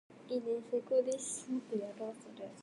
[0.29, 1.47] いいねーー最高です